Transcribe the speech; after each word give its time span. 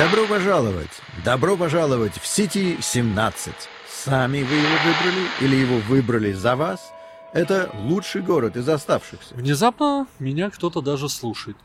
Добро 0.00 0.26
пожаловать! 0.26 1.02
Добро 1.26 1.58
пожаловать 1.58 2.14
в 2.18 2.26
Сити 2.26 2.78
17. 2.80 3.52
Сами 3.86 4.42
вы 4.42 4.54
его 4.54 4.76
выбрали 4.82 5.28
или 5.42 5.56
его 5.56 5.76
выбрали 5.76 6.32
за 6.32 6.56
вас? 6.56 6.90
Это 7.34 7.70
лучший 7.74 8.22
город 8.22 8.56
из 8.56 8.66
оставшихся. 8.66 9.34
Внезапно 9.34 10.06
меня 10.18 10.48
кто-то 10.48 10.80
даже 10.80 11.10
слушает. 11.10 11.58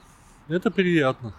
Это 0.49 0.69
приятно. 0.69 1.33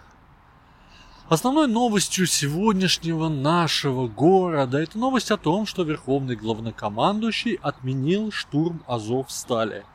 Основной 1.29 1.67
новостью 1.67 2.25
сегодняшнего 2.25 3.29
нашего 3.29 4.07
города 4.07 4.79
это 4.79 4.97
новость 4.97 5.29
о 5.29 5.37
том, 5.37 5.67
что 5.67 5.83
Верховный 5.83 6.35
главнокомандующий 6.35 7.59
отменил 7.61 8.31
штурм 8.31 8.81
Азов-Стали. 8.87 9.85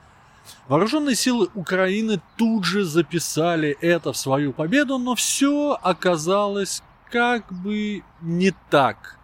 Вооруженные 0.69 1.17
силы 1.17 1.49
Украины 1.57 2.21
тут 2.37 2.65
же 2.65 2.85
записали 2.85 3.77
это 3.81 4.13
в 4.13 4.17
свою 4.17 4.53
победу, 4.53 4.99
но 4.99 5.17
все 5.17 5.77
оказалось 5.83 6.81
как 7.13 7.53
бы 7.53 8.03
не 8.23 8.55
так. 8.71 9.19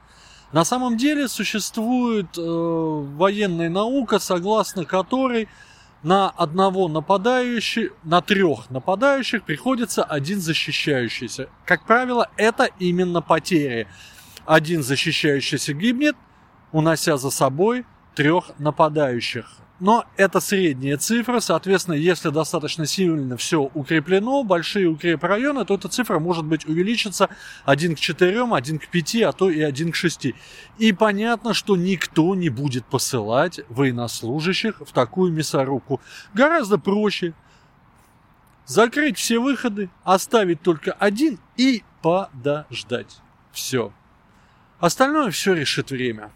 На 0.52 0.64
самом 0.64 0.96
деле 0.98 1.26
существует 1.26 2.36
э, 2.36 2.40
военная 2.42 3.70
наука, 3.70 4.18
согласно 4.18 4.84
которой 4.84 5.48
на 6.02 6.28
одного 6.28 6.88
нападающего, 6.88 7.94
на 8.04 8.20
трех 8.20 8.70
нападающих 8.70 9.42
приходится 9.42 10.04
один 10.04 10.40
защищающийся. 10.40 11.48
Как 11.64 11.86
правило, 11.86 12.30
это 12.36 12.68
именно 12.78 13.20
потери. 13.22 13.88
Один 14.46 14.82
защищающийся 14.82 15.72
гибнет, 15.72 16.16
унося 16.72 17.16
за 17.16 17.30
собой 17.30 17.84
трех 18.18 18.50
нападающих. 18.58 19.46
Но 19.78 20.04
это 20.16 20.40
средняя 20.40 20.96
цифра, 20.96 21.38
соответственно, 21.38 21.94
если 21.94 22.30
достаточно 22.30 22.84
сильно 22.84 23.36
все 23.36 23.70
укреплено, 23.74 24.42
большие 24.42 24.88
укрепрайоны, 24.88 25.64
то 25.64 25.76
эта 25.76 25.88
цифра 25.88 26.18
может 26.18 26.44
быть 26.44 26.66
увеличиться 26.66 27.28
1 27.64 27.94
к 27.94 28.00
4, 28.00 28.42
1 28.42 28.78
к 28.80 28.88
5, 28.88 29.14
а 29.22 29.30
то 29.30 29.48
и 29.48 29.60
1 29.60 29.92
к 29.92 29.94
6. 29.94 30.34
И 30.78 30.92
понятно, 30.92 31.54
что 31.54 31.76
никто 31.76 32.34
не 32.34 32.48
будет 32.48 32.86
посылать 32.86 33.60
военнослужащих 33.68 34.80
в 34.80 34.92
такую 34.92 35.32
мясорубку. 35.32 36.00
Гораздо 36.34 36.76
проще 36.76 37.34
закрыть 38.66 39.16
все 39.16 39.38
выходы, 39.38 39.90
оставить 40.02 40.60
только 40.60 40.90
один 40.90 41.38
и 41.56 41.84
подождать. 42.02 43.20
Все. 43.52 43.92
Остальное 44.80 45.30
все 45.30 45.54
решит 45.54 45.92
время. 45.92 46.32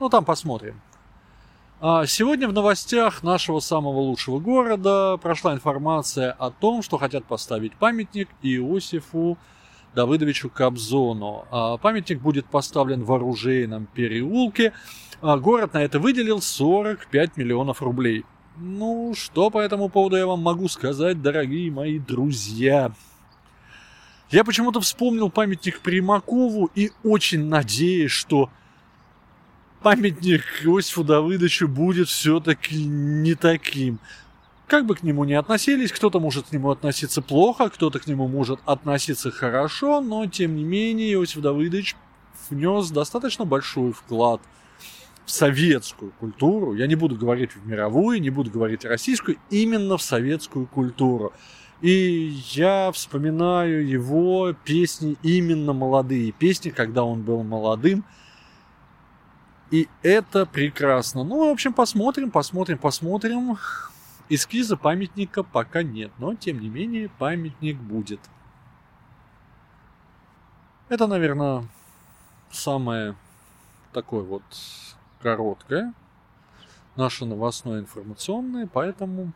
Ну, 0.00 0.08
там 0.08 0.24
посмотрим. 0.24 0.80
А 1.82 2.06
сегодня 2.06 2.48
в 2.48 2.54
новостях 2.54 3.22
нашего 3.22 3.60
самого 3.60 4.00
лучшего 4.00 4.38
города 4.38 5.18
прошла 5.18 5.52
информация 5.52 6.32
о 6.32 6.50
том, 6.50 6.82
что 6.82 6.96
хотят 6.96 7.26
поставить 7.26 7.74
памятник 7.74 8.28
Иосифу 8.42 9.36
Давыдовичу 9.94 10.48
Кобзону. 10.48 11.44
А 11.50 11.76
памятник 11.76 12.20
будет 12.20 12.46
поставлен 12.46 13.04
в 13.04 13.12
оружейном 13.12 13.86
переулке. 13.86 14.72
А 15.20 15.36
город 15.36 15.74
на 15.74 15.82
это 15.82 15.98
выделил 15.98 16.40
45 16.40 17.36
миллионов 17.36 17.82
рублей. 17.82 18.24
Ну, 18.56 19.12
что 19.14 19.50
по 19.50 19.58
этому 19.58 19.90
поводу 19.90 20.16
я 20.16 20.26
вам 20.26 20.42
могу 20.42 20.68
сказать, 20.68 21.20
дорогие 21.20 21.70
мои 21.70 21.98
друзья? 21.98 22.92
Я 24.30 24.44
почему-то 24.44 24.80
вспомнил 24.80 25.28
памятник 25.28 25.80
Примакову 25.80 26.70
и 26.74 26.90
очень 27.04 27.46
надеюсь, 27.46 28.12
что 28.12 28.48
памятник 29.82 30.42
Иосифу 30.64 31.04
Давыдовичу 31.04 31.68
будет 31.68 32.08
все-таки 32.08 32.84
не 32.84 33.34
таким. 33.34 33.98
Как 34.66 34.86
бы 34.86 34.94
к 34.94 35.02
нему 35.02 35.24
ни 35.24 35.32
относились, 35.32 35.90
кто-то 35.90 36.20
может 36.20 36.46
к 36.46 36.52
нему 36.52 36.70
относиться 36.70 37.22
плохо, 37.22 37.70
кто-то 37.70 37.98
к 37.98 38.06
нему 38.06 38.28
может 38.28 38.60
относиться 38.66 39.30
хорошо, 39.30 40.00
но 40.00 40.26
тем 40.26 40.54
не 40.54 40.62
менее 40.62 41.12
Иосиф 41.14 41.40
Давыдович 41.40 41.96
внес 42.50 42.90
достаточно 42.90 43.44
большой 43.44 43.92
вклад 43.92 44.40
в 45.24 45.30
советскую 45.30 46.12
культуру. 46.20 46.74
Я 46.74 46.86
не 46.86 46.94
буду 46.94 47.16
говорить 47.16 47.52
в 47.54 47.66
мировую, 47.66 48.20
не 48.20 48.30
буду 48.30 48.50
говорить 48.50 48.84
российскую, 48.84 49.38
именно 49.50 49.96
в 49.96 50.02
советскую 50.02 50.66
культуру. 50.66 51.32
И 51.80 52.36
я 52.52 52.92
вспоминаю 52.92 53.88
его 53.88 54.54
песни 54.64 55.16
именно 55.22 55.72
молодые, 55.72 56.30
песни, 56.32 56.70
когда 56.70 57.04
он 57.04 57.22
был 57.22 57.42
молодым, 57.42 58.04
и 59.70 59.88
это 60.02 60.46
прекрасно. 60.46 61.24
Ну, 61.24 61.48
в 61.48 61.52
общем, 61.52 61.72
посмотрим, 61.72 62.30
посмотрим, 62.30 62.78
посмотрим. 62.78 63.56
Эскиза 64.28 64.76
памятника 64.76 65.42
пока 65.42 65.82
нет, 65.82 66.12
но 66.18 66.34
тем 66.34 66.60
не 66.60 66.68
менее 66.68 67.08
памятник 67.08 67.76
будет. 67.78 68.20
Это, 70.88 71.06
наверное, 71.06 71.66
самое 72.50 73.14
такое 73.92 74.22
вот 74.22 74.42
короткое 75.20 75.92
наше 76.96 77.24
новостное 77.24 77.80
информационное, 77.80 78.66
поэтому 78.66 79.32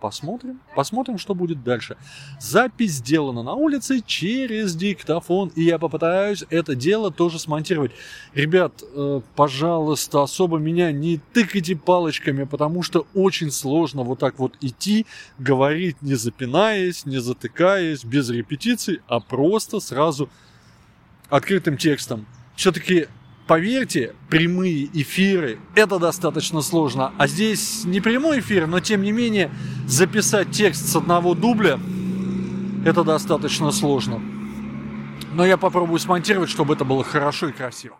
Посмотрим. 0.00 0.60
Посмотрим, 0.74 1.16
что 1.16 1.34
будет 1.34 1.64
дальше. 1.64 1.96
Запись 2.38 2.96
сделана 2.96 3.42
на 3.42 3.54
улице 3.54 4.02
через 4.06 4.76
диктофон, 4.76 5.50
и 5.56 5.62
я 5.62 5.78
попытаюсь 5.78 6.44
это 6.50 6.74
дело 6.74 7.10
тоже 7.10 7.38
смонтировать. 7.38 7.92
Ребят, 8.34 8.82
э, 8.82 9.20
пожалуйста, 9.34 10.22
особо 10.22 10.58
меня 10.58 10.92
не 10.92 11.18
тыкайте 11.32 11.76
палочками, 11.76 12.44
потому 12.44 12.82
что 12.82 13.06
очень 13.14 13.50
сложно 13.50 14.02
вот 14.02 14.18
так 14.18 14.38
вот 14.38 14.54
идти, 14.60 15.06
говорить 15.38 16.02
не 16.02 16.14
запинаясь, 16.14 17.06
не 17.06 17.18
затыкаясь, 17.18 18.04
без 18.04 18.28
репетиций, 18.28 19.00
а 19.08 19.20
просто 19.20 19.80
сразу 19.80 20.28
открытым 21.30 21.78
текстом. 21.78 22.26
Все-таки 22.54 23.08
поверьте, 23.46 24.14
прямые 24.28 24.88
эфиры– 24.92 25.58
это 25.74 25.98
достаточно 25.98 26.60
сложно. 26.62 27.12
А 27.18 27.26
здесь 27.26 27.84
не 27.84 28.00
прямой 28.00 28.40
эфир, 28.40 28.66
но 28.66 28.80
тем 28.80 29.02
не 29.02 29.12
менее 29.12 29.50
записать 29.86 30.50
текст 30.50 30.86
с 30.88 30.96
одного 30.96 31.34
дубля– 31.34 31.78
это 32.84 33.04
достаточно 33.04 33.70
сложно. 33.72 34.20
Но 35.32 35.44
я 35.44 35.56
попробую 35.56 35.98
смонтировать, 35.98 36.50
чтобы 36.50 36.74
это 36.74 36.84
было 36.84 37.04
хорошо 37.04 37.48
и 37.48 37.52
красиво. 37.52 37.98